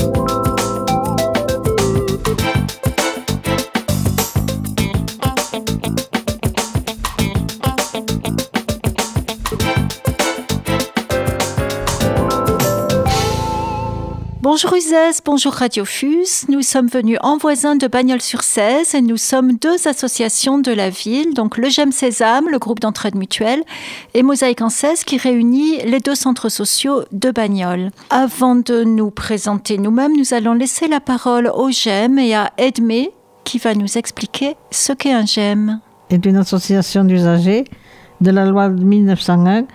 [0.00, 0.29] you
[14.52, 16.46] Bonjour Uzès, bonjour Radiofus.
[16.48, 21.34] Nous sommes venus en voisin de Bagnols-sur-Cèze et nous sommes deux associations de la ville,
[21.34, 23.62] donc le GEM Sésame, le groupe d'entraide mutuelle,
[24.12, 27.92] et Mosaïque en 16 qui réunit les deux centres sociaux de Bagnols.
[28.10, 33.12] Avant de nous présenter nous-mêmes, nous allons laisser la parole au GEM et à Edmé
[33.44, 35.78] qui va nous expliquer ce qu'est un GEM.
[36.10, 37.66] est une association d'usagers
[38.20, 39.66] de la loi de 1901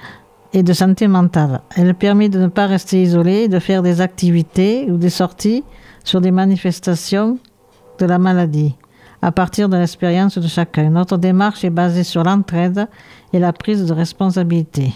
[0.56, 1.62] et de santé mentale.
[1.76, 5.64] Elle permet de ne pas rester isolé, de faire des activités ou des sorties
[6.06, 7.38] sur des manifestations
[8.00, 8.74] de la maladie,
[9.22, 10.90] à partir de l'expérience de chacun.
[10.90, 12.88] Notre démarche est basée sur l'entraide
[13.34, 14.94] et la prise de responsabilité.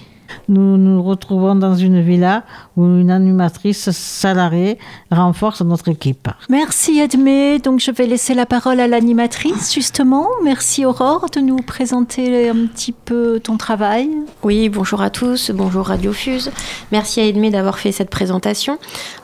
[0.47, 2.43] Nous nous retrouvons dans une villa
[2.77, 4.77] où une animatrice salariée
[5.11, 6.29] renforce notre équipe.
[6.49, 7.59] Merci Edmé.
[7.59, 10.27] Donc je vais laisser la parole à l'animatrice justement.
[10.43, 14.09] Merci Aurore de nous présenter un petit peu ton travail.
[14.43, 16.51] Oui, bonjour à tous, bonjour Radio Fuse.
[16.91, 18.77] Merci à Edmé d'avoir fait cette présentation.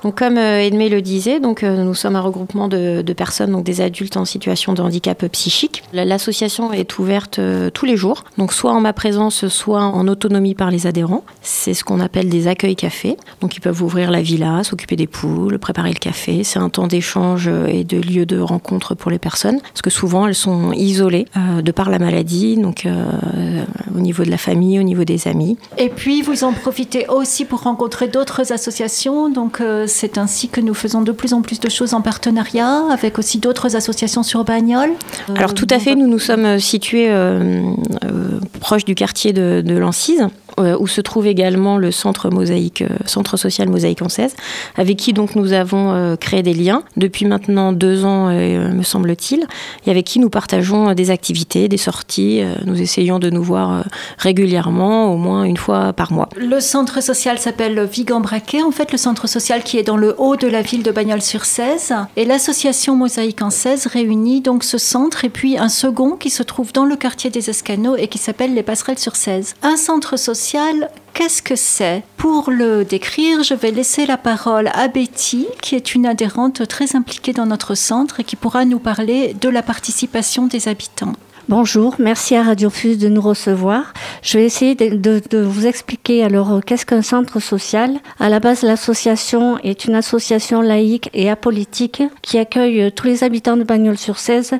[0.04, 3.52] Donc comme euh, Edmé le disait, donc euh, nous sommes un regroupement de, de personnes,
[3.52, 5.84] donc des adultes en situation de handicap psychique.
[5.94, 10.56] L'association est ouverte euh, tous les jours, donc soit en ma présence, soit en autonomie
[10.56, 11.24] par les adhérents.
[11.42, 13.18] C'est ce qu'on appelle des accueils cafés.
[13.42, 16.44] Donc ils peuvent ouvrir la villa, s'occuper des poules, préparer le café.
[16.44, 20.28] C'est un temps d'échange et de lieu de rencontre pour les personnes, parce que souvent
[20.28, 23.64] elles sont isolées euh, de par la maladie, donc euh,
[23.96, 25.58] au niveau de la famille, au niveau des amis.
[25.78, 29.30] Et puis vous en profitez aussi pour rencontrer d'autres associations.
[29.30, 32.84] Donc euh, c'est ainsi que nous faisons de plus en plus de choses en partenariat
[32.92, 34.94] avec aussi d'autres associations sur Bagnols.
[35.36, 37.64] Alors tout à fait, nous nous sommes situés euh,
[38.04, 40.28] euh, proche du quartier de, de Lancise,
[40.60, 44.36] euh, où se trouve également le centre mosaïque, euh, centre social mosaïque 16,
[44.78, 48.84] avec qui donc nous avons euh, créé des liens depuis maintenant deux ans, euh, me
[48.84, 49.48] semble-t-il,
[49.88, 52.44] et avec qui nous partageons des activités, des sorties.
[52.66, 53.84] Nous essayons de nous voir
[54.20, 56.30] régulièrement, au moins une fois par mois.
[56.38, 60.36] Le centre social s'appelle Vigan-Braquet, en fait le centre social qui est dans le haut
[60.36, 61.94] de la ville de Bagnols-sur-Cèze.
[62.16, 66.74] Et l'association Mosaïque 16 réunit donc ce centre et puis un second qui se trouve
[66.74, 69.56] dans le quartier des Escanaux et qui s'appelle les Passerelles sur 16.
[69.64, 70.75] Un centre social,
[71.14, 75.96] qu'est-ce que c'est Pour le décrire, je vais laisser la parole à Betty, qui est
[75.96, 80.48] une adhérente très impliquée dans notre centre et qui pourra nous parler de la participation
[80.48, 81.14] des habitants.
[81.48, 83.94] Bonjour, merci à Radio Fuse de nous recevoir.
[84.24, 88.00] Je vais essayer de vous expliquer alors euh, qu'est-ce qu'un centre social.
[88.20, 93.24] À la base, l'association est une association laïque et apolitique qui accueille euh, tous les
[93.24, 94.56] habitants de Bagnols-sur-Cèze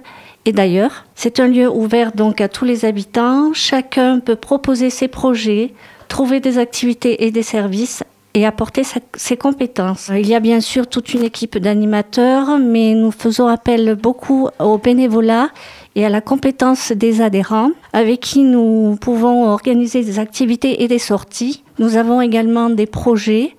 [0.46, 1.06] et d'ailleurs.
[1.16, 3.52] C'est un lieu ouvert donc à tous les habitants.
[3.54, 5.74] Chacun peut proposer ses projets,
[6.08, 8.04] trouver des activités et des services
[8.36, 8.84] et apporter
[9.16, 10.12] ses compétences.
[10.14, 14.78] Il y a bien sûr toute une équipe d'animateurs, mais nous faisons appel beaucoup au
[14.78, 15.50] bénévolat
[15.96, 21.00] et à la compétence des adhérents avec qui nous pouvons organiser des activités et des
[21.00, 21.64] sorties.
[21.80, 23.56] Nous avons également des projets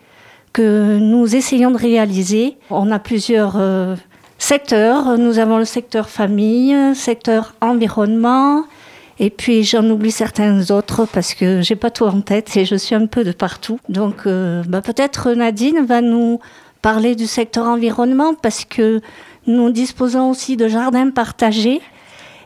[0.52, 2.58] que nous essayons de réaliser.
[2.68, 3.96] On a plusieurs euh,
[4.38, 5.16] secteurs.
[5.16, 8.64] Nous avons le secteur famille, secteur environnement,
[9.18, 12.76] et puis j'en oublie certains autres parce que j'ai pas tout en tête et je
[12.76, 13.78] suis un peu de partout.
[13.88, 16.40] Donc euh, bah, peut-être Nadine va nous
[16.82, 19.00] parler du secteur environnement parce que
[19.46, 21.80] nous disposons aussi de jardins partagés.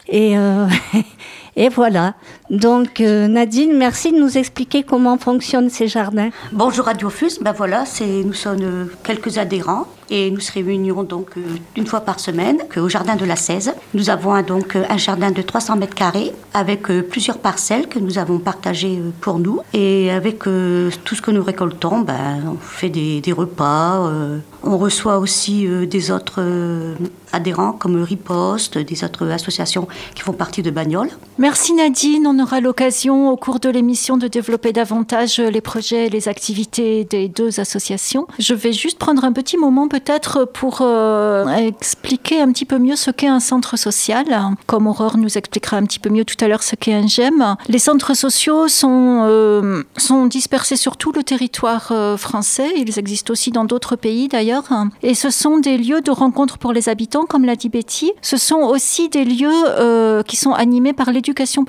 [0.08, 0.66] Et, euh,
[1.56, 2.14] et voilà.
[2.50, 6.30] Donc euh, Nadine, merci de nous expliquer comment fonctionnent ces jardins.
[6.50, 11.28] Bonjour Radiofus, ben voilà, c'est nous sommes euh, quelques adhérents et nous se réunions donc
[11.36, 11.40] euh,
[11.76, 13.72] une fois par semaine au jardin de la 16.
[13.94, 17.98] Nous avons un, donc un jardin de 300 mètres carrés avec euh, plusieurs parcelles que
[17.98, 22.42] nous avons partagées euh, pour nous et avec euh, tout ce que nous récoltons, ben,
[22.46, 26.94] on fait des, des repas, euh, on reçoit aussi euh, des autres euh,
[27.32, 31.10] adhérents comme Riposte, des autres associations qui font partie de Bagnoles.
[31.38, 36.10] Merci Nadine, on aura l'occasion au cours de l'émission de développer davantage les projets et
[36.10, 38.26] les activités des deux associations.
[38.38, 42.96] Je vais juste prendre un petit moment peut-être pour euh, expliquer un petit peu mieux
[42.96, 44.26] ce qu'est un centre social,
[44.66, 47.56] comme Aurore nous expliquera un petit peu mieux tout à l'heure ce qu'est un GEM.
[47.68, 53.32] Les centres sociaux sont, euh, sont dispersés sur tout le territoire euh, français, ils existent
[53.32, 54.64] aussi dans d'autres pays d'ailleurs,
[55.02, 58.12] et ce sont des lieux de rencontre pour les habitants, comme l'a dit Betty.
[58.22, 61.64] Ce sont aussi des lieux euh, qui sont animés par l'éducation l'éducation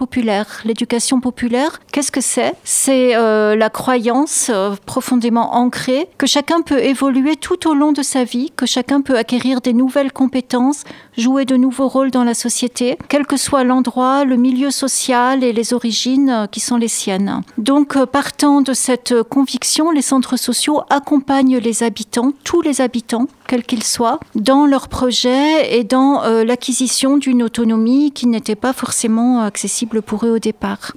[0.65, 2.53] L'éducation populaire, qu'est-ce que c'est?
[2.63, 8.03] C'est euh, la croyance euh, profondément ancrée que chacun peut évoluer tout au long de
[8.03, 10.83] sa vie, que chacun peut acquérir des nouvelles compétences,
[11.17, 15.53] jouer de nouveaux rôles dans la société, quel que soit l'endroit, le milieu social et
[15.53, 17.41] les origines euh, qui sont les siennes.
[17.57, 23.63] Donc, partant de cette conviction, les centres sociaux accompagnent les habitants, tous les habitants, quels
[23.63, 30.01] qu'ils soient, dans leurs projets et dans l'acquisition d'une autonomie qui n'était pas forcément accessible
[30.01, 30.39] pour eux au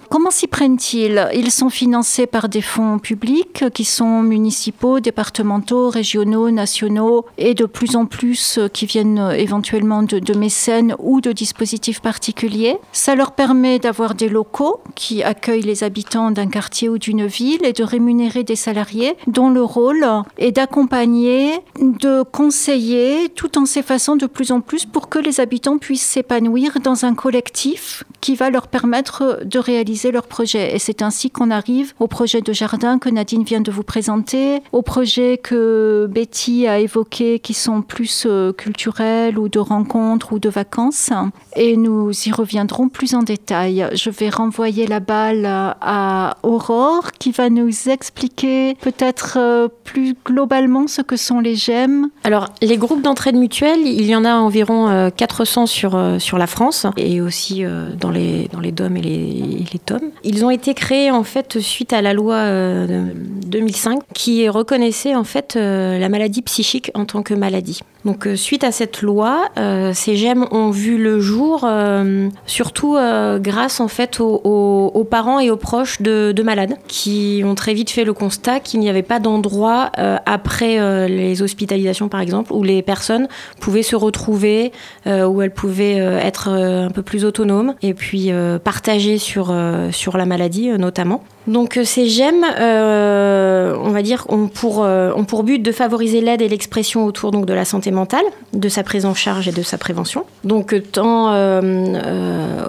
[0.08, 1.28] Comment s'y prennent-ils?
[1.34, 7.64] Ils sont financés par des fonds publics qui sont municipaux, départementaux, régionaux, nationaux et de
[7.64, 12.76] plus en plus qui viennent éventuellement de, de mécènes ou de dispositifs particuliers.
[12.92, 17.64] Ça leur permet d'avoir des locaux qui accueillent les habitants d'un quartier ou d'une ville
[17.64, 20.06] et de rémunérer des salariés dont le rôle
[20.38, 25.78] est d'accompagner, de conseiller, tout en s'effaçant de plus en plus pour que les habitants
[25.78, 30.74] puissent s'épanouir dans un collectif qui va leur permettre de réaliser leur projet.
[30.74, 34.62] Et c'est ainsi qu'on arrive au projet de jardin que Nadine vient de vous présenter,
[34.72, 40.38] au projet que Betty a évoqué qui sont plus euh, culturels ou de rencontres ou
[40.38, 41.10] de vacances.
[41.54, 43.86] Et nous y reviendrons plus en détail.
[43.92, 50.86] Je vais renvoyer la balle à Aurore qui va nous expliquer peut-être euh, plus globalement
[50.86, 52.08] ce que sont les GEM.
[52.24, 56.46] Alors, les groupes d'entraide mutuelle, il y en a environ 400 euh, sur, sur la
[56.46, 57.64] France et aussi
[58.00, 58.13] dans
[58.52, 60.00] dans les DOM et les, les TOM.
[60.22, 63.12] Ils ont été créés en fait suite à la loi euh,
[63.46, 67.80] 2005 qui reconnaissait en fait euh, la maladie psychique en tant que maladie.
[68.04, 72.96] Donc euh, suite à cette loi, euh, ces gemmes ont vu le jour euh, surtout
[72.96, 77.42] euh, grâce en fait aux, aux- aux parents et aux proches de, de malades qui
[77.46, 81.40] ont très vite fait le constat qu'il n'y avait pas d'endroit euh, après euh, les
[81.40, 83.26] hospitalisations par exemple où les personnes
[83.58, 84.72] pouvaient se retrouver,
[85.06, 88.30] où elles pouvaient être un peu plus autonomes et puis
[88.64, 89.54] partager sur,
[89.92, 91.22] sur la maladie notamment.
[91.46, 95.72] Donc euh, ces gemmes, euh, on va dire, ont pour, euh, ont pour but de
[95.72, 99.48] favoriser l'aide et l'expression autour donc, de la santé mentale, de sa prise en charge
[99.48, 100.24] et de sa prévention.
[100.44, 101.34] Donc euh, tant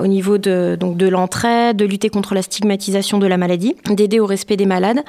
[0.02, 4.26] au niveau de, de l'entraide, de lutter contre la stigmatisation de la maladie, d'aider au
[4.26, 5.00] respect des malades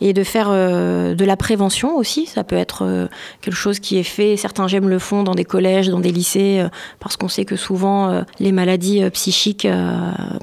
[0.00, 2.26] et de faire de la prévention aussi.
[2.26, 3.08] Ça peut être
[3.40, 6.64] quelque chose qui est fait, certains gemmes le font dans des collèges, dans des lycées,
[7.00, 9.66] parce qu'on sait que souvent les maladies psychiques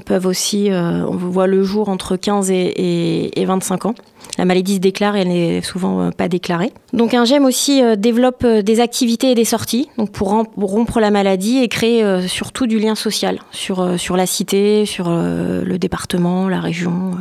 [0.06, 3.94] peuvent aussi, on voit le jour entre 15 et, et- et 25 ans.
[4.36, 6.72] La maladie se déclare et elle n'est souvent euh, pas déclarée.
[6.92, 10.70] Donc un GEM aussi euh, développe euh, des activités et des sorties pour rom- pour
[10.70, 15.76] rompre la maladie et créer surtout du lien social sur, sur la cité, sur le
[15.78, 17.12] département, la région,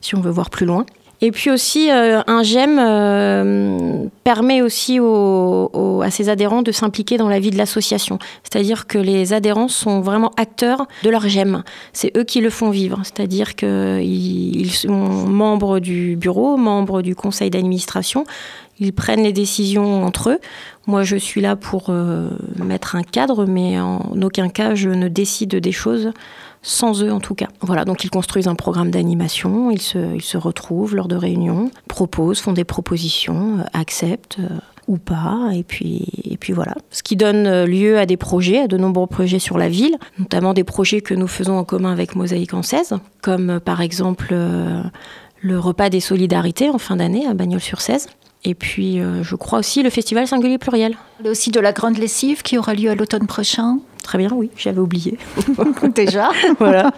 [0.00, 0.84] si on veut voir plus loin.
[1.22, 7.28] Et puis aussi, euh, un GEM euh, permet aussi à ses adhérents de s'impliquer dans
[7.28, 8.18] la vie de l'association.
[8.42, 11.62] C'est-à-dire que les adhérents sont vraiment acteurs de leur GEM.
[11.92, 13.00] C'est eux qui le font vivre.
[13.04, 18.24] C'est-à-dire qu'ils ils sont membres du bureau, membres du conseil d'administration.
[18.78, 20.38] Ils prennent les décisions entre eux.
[20.86, 22.28] Moi, je suis là pour euh,
[22.62, 26.12] mettre un cadre, mais en aucun cas, je ne décide des choses
[26.66, 27.46] sans eux en tout cas.
[27.60, 31.70] Voilà, donc ils construisent un programme d'animation, ils se, ils se retrouvent lors de réunions,
[31.86, 34.48] proposent, font des propositions, euh, acceptent euh,
[34.88, 36.74] ou pas, et puis, et puis voilà.
[36.90, 39.96] Ce qui donne euh, lieu à des projets, à de nombreux projets sur la ville,
[40.18, 44.34] notamment des projets que nous faisons en commun avec Mosaïque en 16, comme par exemple
[45.40, 48.08] le repas des solidarités en fin d'année à Bagnols-sur-Cèze.
[48.44, 50.96] Et puis, je crois aussi le festival singulier pluriel.
[51.18, 53.78] Il y a aussi de la grande lessive qui aura lieu à l'automne prochain.
[54.06, 55.18] Très bien, oui, j'avais oublié.
[55.96, 56.28] Déjà.
[56.60, 56.92] voilà.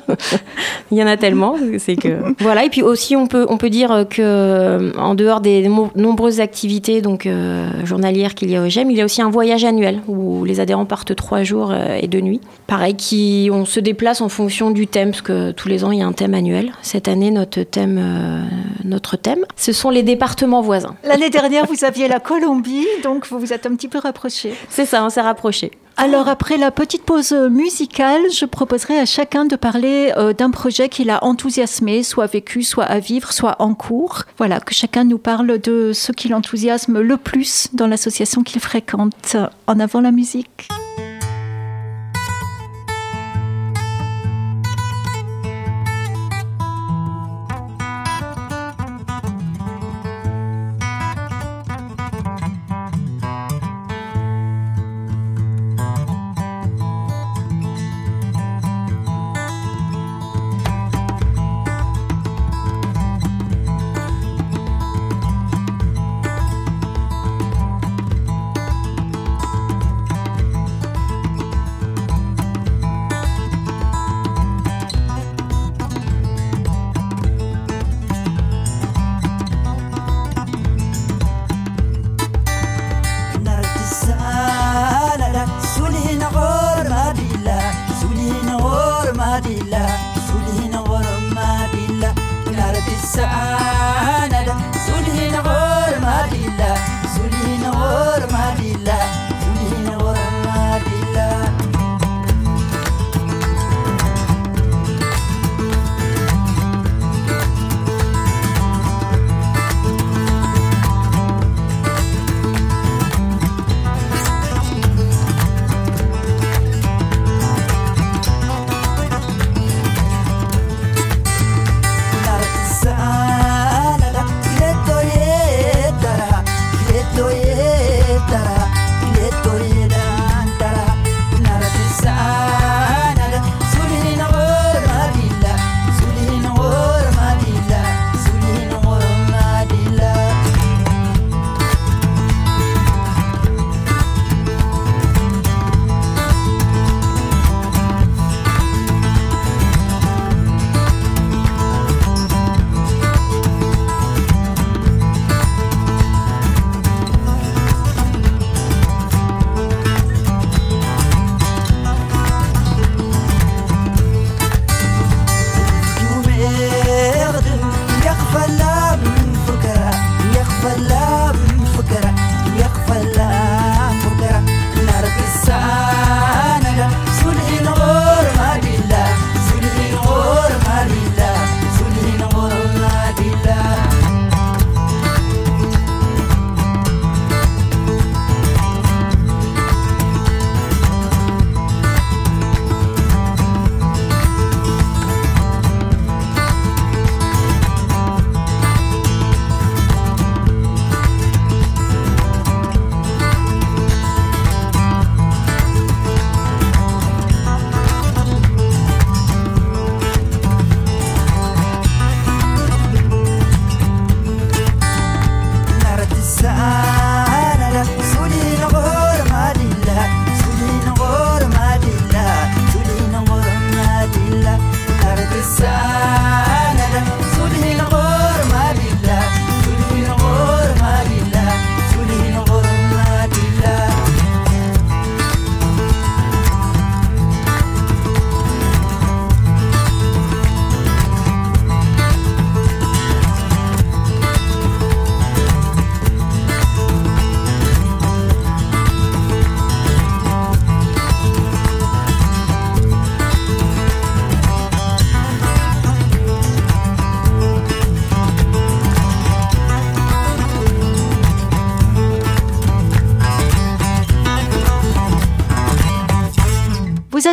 [0.90, 2.66] Il y en a tellement, c'est que voilà.
[2.66, 7.00] Et puis aussi, on peut on peut dire que euh, en dehors des nombreuses activités
[7.00, 10.02] donc euh, journalières qu'il y a au GEM, il y a aussi un voyage annuel
[10.06, 12.42] où les adhérents partent trois jours euh, et deux nuits.
[12.66, 16.00] Pareil, qui on se déplace en fonction du thème, parce que tous les ans il
[16.00, 16.72] y a un thème annuel.
[16.82, 18.42] Cette année, notre thème, euh,
[18.84, 20.94] notre thème, ce sont les départements voisins.
[21.04, 24.52] L'année dernière, vous aviez la Colombie, donc vous vous êtes un petit peu rapprochés.
[24.68, 25.70] C'est ça, on s'est rapprochés.
[26.00, 30.88] Alors après la petite pause musicale, je proposerai à chacun de parler euh, d'un projet
[30.88, 34.22] qui l'a enthousiasmé, soit vécu, soit à vivre, soit en cours.
[34.38, 39.34] Voilà, que chacun nous parle de ce qui l'enthousiasme le plus dans l'association qu'il fréquente.
[39.66, 40.68] En avant la musique.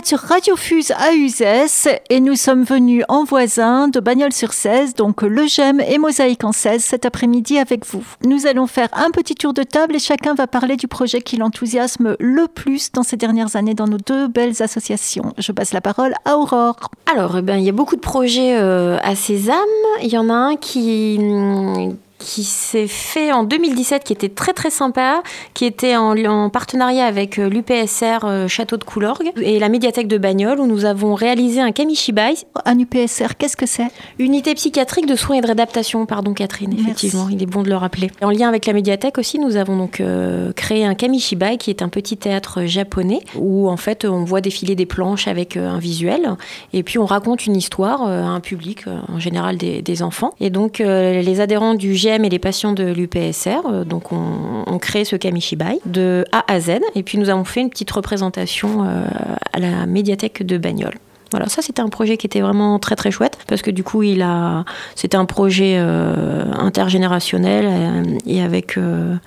[0.03, 5.47] Sur Radio Fuse à Uzès et nous sommes venus en voisin de Bagnols-sur-Cèze, donc Le
[5.47, 8.03] Gem et Mosaïque en 16 cet après-midi avec vous.
[8.23, 11.37] Nous allons faire un petit tour de table et chacun va parler du projet qui
[11.37, 15.33] l'enthousiasme le plus dans ces dernières années dans nos deux belles associations.
[15.37, 16.77] Je passe la parole à Aurore.
[17.11, 19.55] Alors, eh ben, il y a beaucoup de projets euh, à Sésame.
[20.01, 24.53] Il y en a un qui, hum, qui s'est fait en 2017, qui était très
[24.53, 25.21] très sympa,
[25.53, 30.07] qui était en, en partenariat avec euh, l'UPSR euh, Château de Coulorgue et la médiathèque
[30.07, 32.35] de Bagnoles, où nous avons réalisé un kamishibai.
[32.65, 33.87] Un UPSR, qu'est-ce que c'est?
[34.19, 37.75] Unité psychiatrique de soins et de réadaptation, pardon Catherine, effectivement, il est bon de le
[37.75, 38.09] rappeler.
[38.21, 41.81] En lien avec la médiathèque aussi, nous avons donc euh, créé un kamishibai, qui est
[41.81, 45.79] un petit théâtre japonais, où en fait on voit défiler des planches avec euh, un
[45.79, 46.35] visuel,
[46.73, 50.33] et puis on raconte une histoire euh, à un public, en général des, des enfants.
[50.39, 55.05] Et donc les adhérents du GM et les patients de l'UPSR, euh, donc on, crée
[55.05, 59.05] ce kamishibai de A à Z, et puis nous avons fait une petite représentation euh,
[59.53, 60.97] à la médiathèque de Bagnoles.
[61.31, 64.03] Voilà, ça c'était un projet qui était vraiment très très chouette parce que du coup
[64.03, 64.63] il a,
[64.95, 68.77] c'était un projet euh, intergénérationnel et avec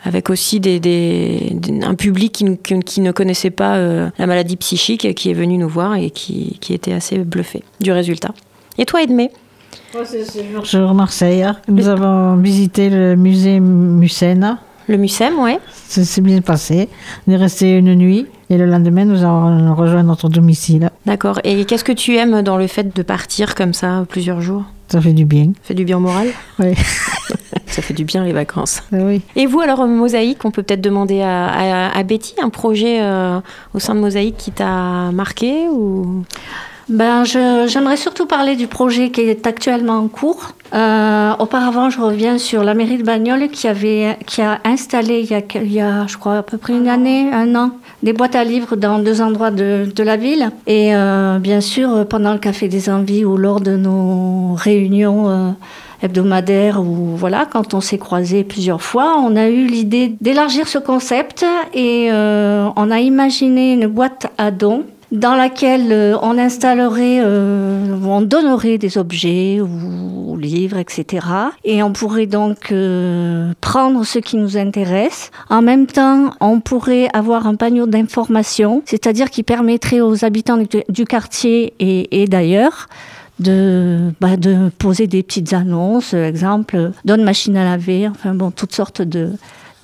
[0.04, 0.80] avec aussi des,
[1.82, 6.11] un public qui, ne- connaissait pas la maladie psychique qui est venu nous voir et
[6.11, 8.32] qui, qui était assez bluffé du résultat.
[8.78, 9.30] Et toi Edmé?
[10.64, 14.59] Sur Marseille, nous avons visité le musée Mucena.
[14.87, 15.59] Le MUSEM, ouais.
[15.87, 16.88] Ça s'est bien passé.
[17.26, 20.88] On est resté une nuit et le lendemain, nous avons rejoint notre domicile.
[21.04, 21.40] D'accord.
[21.45, 24.64] Et qu'est-ce que tu aimes dans le fait de partir comme ça plusieurs jours?
[24.88, 25.49] Ça fait du bien.
[25.62, 26.28] Ça fait du bien au moral?
[26.59, 26.73] Oui.
[27.66, 28.83] Ça fait du bien les vacances.
[28.92, 29.21] Ah oui.
[29.37, 33.38] Et vous, alors, Mosaïque, on peut peut-être demander à, à- à Betty un projet euh,
[33.75, 36.25] au sein de Mosaïque qui t'a marqué ou...
[36.88, 40.52] Ben, j'aimerais surtout parler du projet qui est actuellement en cours.
[40.75, 45.30] Euh, auparavant, je reviens sur la mairie de Bagnoles qui, avait, qui a installé il
[45.30, 48.14] y a, il y a, je crois, à peu près une année, un an, des
[48.14, 50.50] boîtes à livres dans deux endroits de, de la ville.
[50.66, 55.50] Et euh, bien sûr, pendant le Café des Envies ou lors de nos réunions euh,
[56.02, 60.78] hebdomadaires ou voilà, quand on s'est croisés plusieurs fois, on a eu l'idée d'élargir ce
[60.78, 67.20] concept et euh, on a imaginé une boîte à dons dans laquelle euh, on installerait,
[67.22, 71.26] euh, on donnerait des objets ou, livres, etc.
[71.64, 75.30] Et on pourrait donc euh, prendre ce qui nous intéresse.
[75.50, 81.04] En même temps, on pourrait avoir un panneau d'information, c'est-à-dire qui permettrait aux habitants du,
[81.04, 82.86] quartier et, et d'ailleurs
[83.40, 88.74] de, bah, de poser des petites annonces, exemple, donne machine à laver, enfin bon, toutes
[88.74, 89.30] sortes de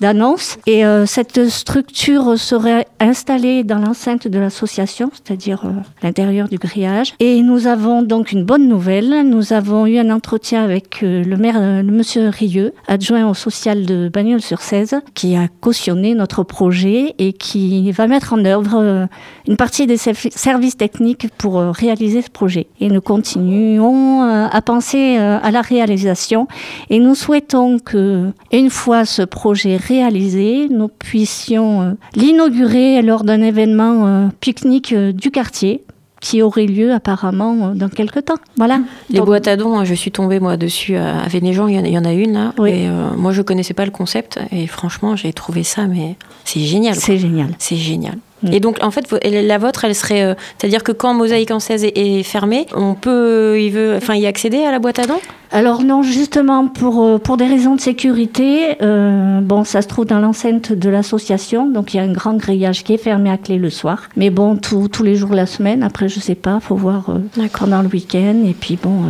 [0.01, 0.57] d'annonces.
[0.65, 5.71] Et euh, cette structure serait installée dans l'enceinte de l'association, c'est-à-dire euh,
[6.03, 7.13] l'intérieur du grillage.
[7.19, 9.27] Et nous avons donc une bonne nouvelle.
[9.27, 13.85] Nous avons eu un entretien avec euh, le maire, le monsieur Rieux, adjoint au social
[13.85, 19.07] de Bagnols-sur-Cèze, qui a cautionné notre projet et qui va mettre en œuvre
[19.47, 22.67] une partie des servi- services techniques pour réaliser ce projet.
[22.79, 26.47] Et nous continuons à penser à la réalisation
[26.89, 33.41] et nous souhaitons que, une fois ce projet réalisé, nous puissions euh, l'inaugurer lors d'un
[33.41, 35.83] événement euh, pique-nique euh, du quartier
[36.21, 38.37] qui aurait lieu apparemment dans quelques temps.
[38.57, 38.79] Voilà.
[39.11, 42.05] Les Donc, boîtes à dons, je suis tombée moi dessus à Vénéjean, il y en
[42.05, 42.53] a- une là.
[42.57, 42.71] Oui.
[42.71, 46.61] Et euh, moi je connaissais pas le concept et franchement j'ai trouvé ça mais c'est
[46.61, 46.95] génial.
[46.95, 47.49] C'est génial.
[47.59, 48.17] C'est génial.
[48.45, 48.53] Mm.
[48.53, 50.23] Et donc, en fait, la vôtre, elle serait.
[50.23, 54.15] euh, C'est-à-dire que quand Mosaïque en 16 est, est fermée, on peut il veut, enfin,
[54.15, 55.19] y accéder à la boîte à dons
[55.51, 60.05] Alors non, justement pour, euh, pour des raisons de sécurité, euh, bon, ça se trouve
[60.05, 63.37] dans l'enceinte de l'association, donc il y a un grand grillage qui est fermé à
[63.37, 64.09] clé le soir.
[64.15, 67.09] Mais bon, tous tous les jours de la semaine, après je sais pas, faut voir
[67.09, 68.35] euh, pendant le week-end.
[68.45, 69.03] Et puis bon,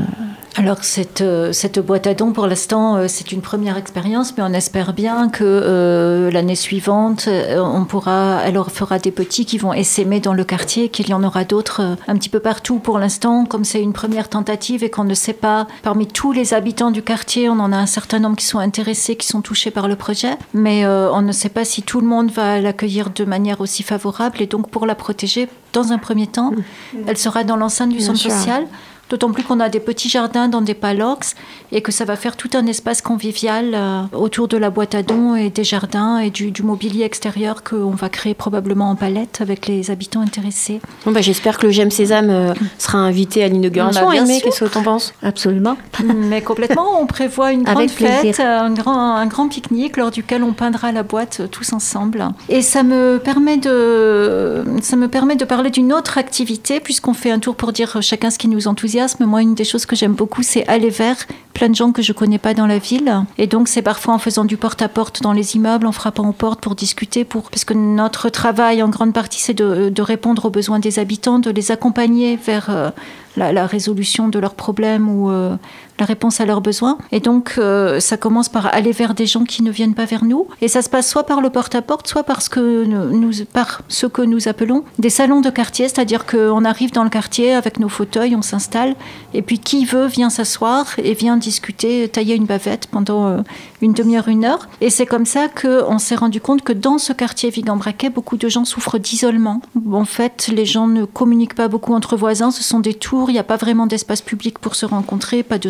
[0.58, 4.44] Alors cette, euh, cette boîte à dons, pour l'instant, euh, c'est une première expérience, mais
[4.44, 9.74] on espère bien que euh, l'année suivante, on pourra, elle fera des petits qui vont
[9.74, 12.80] essaimer dans le quartier, qu'il y en aura d'autres un petit peu partout.
[12.80, 16.54] Pour l'instant, comme c'est une première tentative et qu'on ne sait pas, parmi tous les
[16.54, 19.72] habitants du quartier, on en a un certain nombre qui sont intéressés, qui sont touchés
[19.72, 23.10] par le projet, mais euh, on ne sait pas si tout le monde va l'accueillir
[23.10, 24.42] de manière aussi favorable.
[24.42, 26.52] Et donc, pour la protéger, dans un premier temps,
[27.06, 28.32] elle sera dans l'enceinte du Bien centre sûr.
[28.32, 28.66] social.
[29.10, 31.36] D'autant plus qu'on a des petits jardins dans des palox
[31.72, 35.04] et que ça va faire tout un espace convivial euh, autour de la boîte à
[35.04, 39.42] dons et des jardins et du, du mobilier extérieur qu'on va créer probablement en palette
[39.42, 40.82] avec les habitants intéressés.
[41.06, 44.06] Bon, bah, J'espère que le GEM Sésame euh, sera invité à l'inauguration.
[44.08, 44.46] Bah, bien Aimé, sûr.
[44.46, 45.14] qu'est-ce que t'en penses?
[45.22, 45.78] Absolument.
[46.04, 48.44] Mais complètement, on prévoit une grande Avec fête, plaisir.
[48.44, 52.28] un grand, un grand pique-nique lors duquel on peindra la boîte euh, tous ensemble.
[52.50, 57.30] Et ça me permet de, ça me permet de parler d'une autre activité puisqu'on fait
[57.30, 58.95] un tour pour dire chacun ce qui nous enthousiasme.
[59.20, 61.18] Moi, une des choses que j'aime beaucoup, c'est aller vers
[61.54, 63.24] plein de gens que je connais pas dans la ville.
[63.38, 66.62] Et donc, c'est parfois en faisant du porte-à-porte dans les immeubles, en frappant aux portes
[66.62, 67.50] pour discuter, pour...
[67.50, 71.40] parce que notre travail, en grande partie, c'est de, de répondre aux besoins des habitants,
[71.40, 72.90] de les accompagner vers euh,
[73.36, 75.56] la, résolution de leurs problèmes ou euh,
[76.00, 76.98] la réponse à leurs besoins.
[77.12, 80.24] Et donc, euh, ça commence par aller vers des gens qui ne viennent pas vers
[80.24, 80.48] nous.
[80.62, 84.22] Et ça se passe soit par le porte-à-porte, soit parce que nous, par ce que
[84.22, 88.36] nous appelons des salons de quartier, c'est-à-dire qu'on arrive dans le quartier avec nos fauteuils,
[88.36, 88.96] on s'installe,
[89.34, 93.42] et puis qui veut vient s'asseoir et vient discuter, tailler une bavette pendant euh,
[93.82, 94.68] une demi-heure, une heure.
[94.82, 98.50] Et c'est comme ça qu'on s'est rendu compte que dans ce quartier Vigan-Braquet, beaucoup de
[98.50, 99.62] gens souffrent d'isolement.
[99.92, 103.34] En fait, les gens ne communiquent pas beaucoup entre voisins, ce sont des tours, il
[103.34, 105.70] n'y a pas vraiment d'espace public pour se rencontrer, pas de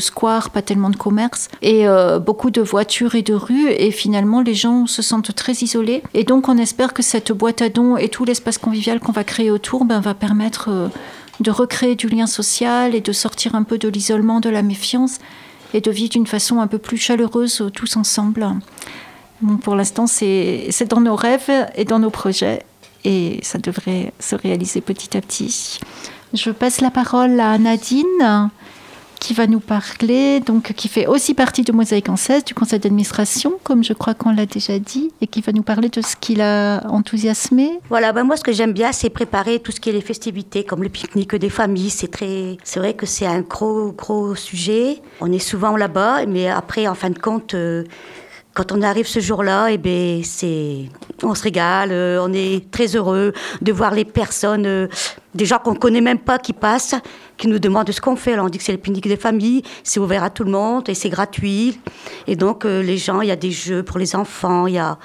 [0.54, 4.54] pas tellement de commerce, et euh, beaucoup de voitures et de rues, et finalement les
[4.54, 6.04] gens se sentent très isolés.
[6.14, 9.24] Et donc on espère que cette boîte à dons et tout l'espace convivial qu'on va
[9.24, 10.88] créer autour ben, va permettre euh,
[11.40, 15.20] de recréer du lien social et de sortir un peu de l'isolement, de la méfiance,
[15.76, 18.48] et de vivre d'une façon un peu plus chaleureuse euh, tous ensemble.
[19.42, 22.64] Bon, pour l'instant, c'est dans nos rêves et dans nos projets,
[23.04, 25.82] et ça devrait se réaliser petit à petit.
[26.34, 28.50] Je passe la parole à Nadine
[29.20, 32.80] qui va nous parler, donc qui fait aussi partie de Mosaïque en 16, du conseil
[32.80, 36.16] d'administration, comme je crois qu'on l'a déjà dit, et qui va nous parler de ce
[36.16, 37.80] qui l'a enthousiasmé.
[37.90, 40.64] Voilà, ben moi ce que j'aime bien, c'est préparer tout ce qui est les festivités,
[40.64, 41.90] comme le pique-nique des familles.
[41.90, 45.02] C'est très, c'est vrai que c'est un gros gros sujet.
[45.22, 47.54] On est souvent là-bas, mais après, en fin de compte.
[47.54, 47.84] Euh,
[48.56, 50.86] quand on arrive ce jour-là, eh ben, c'est,
[51.22, 54.88] on se régale, euh, on est très heureux de voir les personnes, euh,
[55.36, 56.96] des gens qu'on connaît même pas qui passent,
[57.38, 58.34] qui nous demandent ce qu'on fait.
[58.34, 60.90] Alors on dit que c'est le pique-nique des familles, c'est ouvert à tout le monde
[60.90, 61.80] et c'est gratuit.
[62.28, 64.80] Et donc euh, les gens, il y a des jeux pour les enfants, il y
[64.80, 64.98] a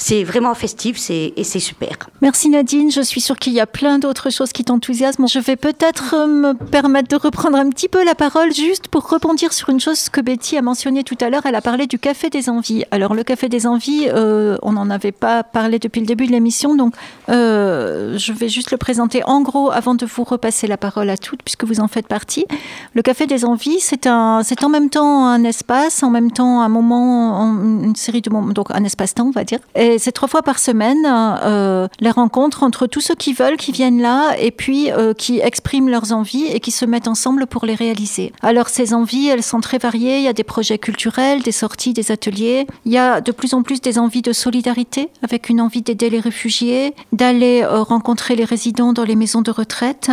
[0.00, 1.96] c'est vraiment festif et c'est super.
[2.20, 5.26] Merci Nadine, je suis sûre qu'il y a plein d'autres choses qui t'enthousiasment.
[5.26, 9.08] Je vais peut-être euh, me permettre de reprendre un petit peu la parole juste pour
[9.08, 11.46] rebondir sur une chose que Betty a mentionné tout à l'heure.
[11.46, 12.84] Elle a parlé du Café des Envies.
[12.92, 16.32] Alors le Café des Envies, euh, on n'en avait pas parlé depuis le début de
[16.32, 16.94] l'émission, donc
[17.28, 21.42] je vais juste le présenter en gros avant de vous repasser la parole à toutes
[21.42, 22.46] puisque vous en faites partie.
[22.94, 27.42] Le Café des Envies, c'est en même temps un espace, en même temps un moment,
[27.82, 29.60] une série de moments, donc un espace-temps on va dire.
[29.74, 33.72] Et c'est trois fois par semaine euh, les rencontres entre tous ceux qui veulent, qui
[33.72, 37.66] viennent là, et puis euh, qui expriment leurs envies et qui se mettent ensemble pour
[37.66, 38.32] les réaliser.
[38.42, 40.18] Alors ces envies, elles sont très variées.
[40.18, 42.66] Il y a des projets culturels, des sorties, des ateliers.
[42.84, 46.10] Il y a de plus en plus des envies de solidarité, avec une envie d'aider
[46.10, 50.10] les réfugiés, d'aller euh, rencontrer les résidents dans les maisons de retraite,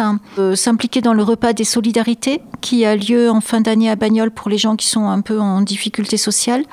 [0.56, 4.50] s'impliquer dans le repas des solidarités qui a lieu en fin d'année à Bagnoles pour
[4.50, 6.64] les gens qui sont un peu en difficulté sociale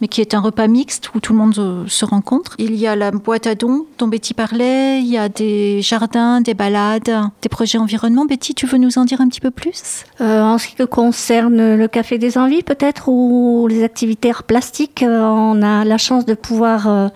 [0.00, 2.54] mais qui est un repas mixte où tout le monde euh, se rencontre.
[2.58, 6.40] Il y a la boîte à dons dont Betty parlait, il y a des jardins,
[6.40, 7.10] des balades,
[7.42, 8.24] des projets environnement.
[8.24, 10.04] Betty, tu veux nous en dire un petit peu plus?
[10.20, 15.22] Euh, En ce qui concerne le Café des Envies peut-être, ou les activités plastiques, euh,
[15.22, 17.10] on a la chance de pouvoir...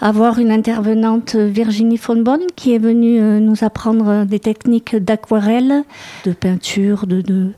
[0.00, 5.82] Avoir une intervenante Virginie Fonbonne qui est venue nous apprendre des techniques d'aquarelle,
[6.24, 7.52] de peinture, de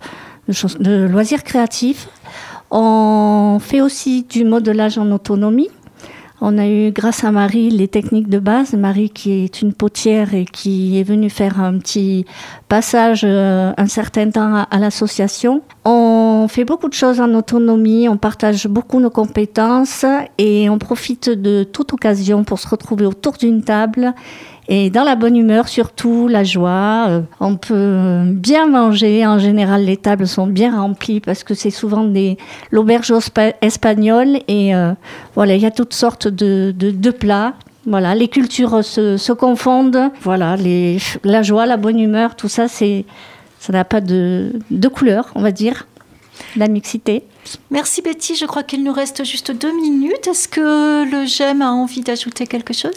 [1.07, 2.09] loisirs créatifs.
[2.71, 5.71] On fait aussi du modelage en autonomie.
[6.43, 8.73] On a eu, grâce à Marie, les techniques de base.
[8.73, 12.25] Marie, qui est une potière et qui est venue faire un petit
[12.67, 15.61] passage euh, un certain temps à, l'association.
[15.85, 20.07] On fait beaucoup de choses en autonomie, on partage beaucoup nos compétences
[20.39, 24.15] et on profite de toute occasion pour se retrouver autour d'une table
[24.73, 27.07] et dans la bonne humeur, surtout la joie.
[27.09, 29.27] Euh, on peut bien manger.
[29.27, 32.39] En général, les tables sont bien remplies parce que c'est souvent des
[32.71, 33.13] l'auberge
[33.63, 34.39] espagnole.
[34.47, 34.93] Et euh,
[35.35, 37.55] voilà, il y a toutes sortes de, plats.
[37.85, 40.13] Voilà, les cultures se, confondent.
[40.23, 40.57] Voilà,
[41.25, 43.05] la joie, la bonne humeur, tout ça, c'est
[43.59, 45.89] ça n'a pas de, de couleur, on va dire.
[46.57, 47.25] La mixité.
[47.71, 50.27] Merci Betty, je crois qu'il nous reste juste deux minutes.
[50.27, 52.91] Est-ce que le GEM a envie d'ajouter quelque chose?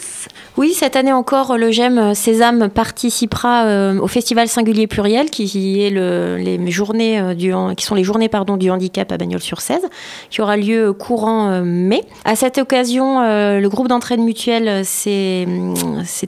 [0.56, 5.90] Oui, cette année encore, le GEM Sésame participera euh, au Festival Singulier Pluriel, qui est
[5.90, 9.86] le, les journées euh, qui sont les journées pardon, du handicap à Bagnols-sur-Cèze,
[10.30, 12.02] qui aura lieu courant euh, mai.
[12.24, 15.46] À cette occasion, le groupe d'entraide mutuelle s'est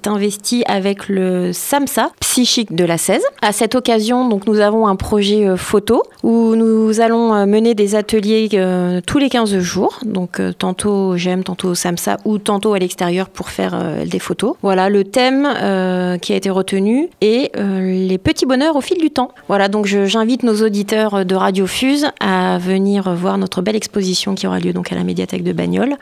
[0.06, 3.22] investi avec le SAMSA, psychique de la 16.
[3.42, 8.05] À cette occasion, donc, nous avons un projet photo où nous allons mener des ateliers
[8.06, 12.78] ateliers euh, tous les 15 jours, donc euh, tantôt j'aime, tantôt Samsa ou tantôt à
[12.78, 14.54] l'extérieur pour faire euh, des photos.
[14.62, 15.48] Voilà le thème
[16.20, 19.30] qui a été retenu et les petits bonheurs au fil du temps.
[19.48, 24.46] Voilà, donc j'invite nos auditeurs de Radio Fuse à venir voir notre belle exposition qui
[24.46, 25.96] aura lieu donc à la médiathèque de Bagnoles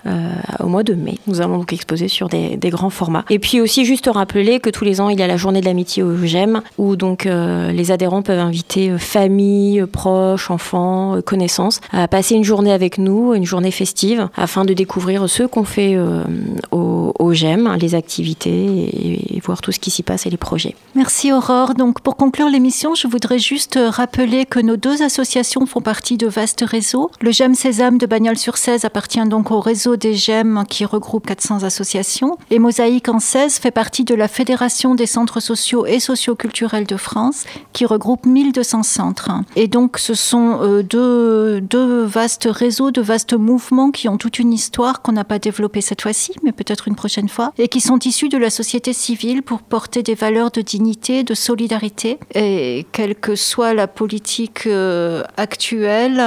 [0.60, 1.18] au mois de mai.
[1.26, 3.24] Nous allons donc exposer sur des, des, grands formats.
[3.30, 5.66] Et puis aussi juste rappeler que tous les ans il y a la journée de
[5.66, 12.34] l'amitié au GEM où donc les adhérents peuvent inviter famille, proches, enfants, connaissances à passer
[12.34, 16.24] une journée avec nous, une journée festive, afin de découvrir ce qu'on fait euh,
[16.72, 20.74] au, GEM, hein, les activités et, voir tout ce qui s'y passe et les projets.
[20.94, 21.74] Merci Aurore.
[21.74, 26.26] Donc pour conclure l'émission, je voudrais juste rappeler que nos deux associations font partie de
[26.26, 27.10] vastes réseaux.
[27.20, 32.38] Le GEM Sésame de Bagnols-sur-Cèze appartient donc au réseau des GEM qui regroupe 400 associations.
[32.50, 36.96] Et Mosaïque en 16 fait partie de la Fédération des centres sociaux et socioculturels de
[36.96, 39.30] France qui regroupe 1200 centres.
[39.56, 44.38] Et donc ce sont euh, deux, deux vastes réseaux, de vastes mouvements qui ont toute
[44.38, 47.80] une histoire qu'on n'a pas développée cette fois-ci, mais peut-être une prochaine fois, et qui
[47.80, 52.18] sont issus de la société civile pour porter des valeurs de dignité, de solidarité.
[52.34, 56.22] Et quelle que soit la politique euh, actuelle,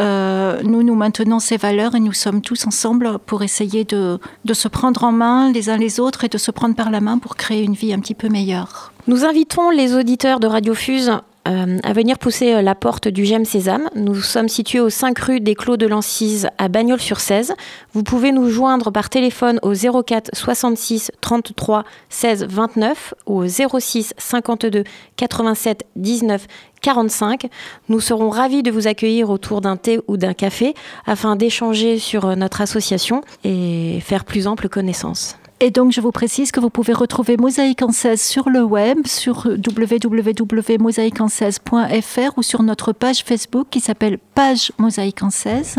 [0.00, 4.54] euh, nous, nous maintenons ces valeurs et nous sommes tous ensemble pour essayer de, de
[4.54, 7.18] se prendre en main les uns les autres et de se prendre par la main
[7.18, 8.92] pour créer une vie un petit peu meilleure.
[9.06, 11.12] Nous invitons les auditeurs de Radio Fuse
[11.48, 13.88] euh, à venir pousser euh, la porte du GEM Sésame.
[13.96, 17.54] Nous sommes situés aux 5 rue des Clos de l'Ancise à Bagnols-sur-Cèze.
[17.92, 24.14] Vous pouvez nous joindre par téléphone au 04 66 33 16 29 ou au 06
[24.18, 24.84] 52
[25.16, 26.46] 87 19
[26.80, 27.46] 45.
[27.88, 30.74] Nous serons ravis de vous accueillir autour d'un thé ou d'un café
[31.06, 35.36] afin d'échanger sur euh, notre association et faire plus ample connaissance.
[35.64, 39.06] Et donc, je vous précise que vous pouvez retrouver Mosaïque en 16 sur le web,
[39.06, 45.78] sur www.mosaïqueen16.fr ou sur notre page Facebook qui s'appelle Page Mosaïque en 16.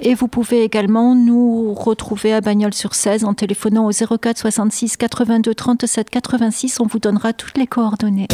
[0.00, 6.10] Et vous pouvez également nous retrouver à Bagnols-sur-Cèze en téléphonant au 04 66 82 37
[6.10, 6.80] 86.
[6.80, 8.26] On vous donnera toutes les coordonnées.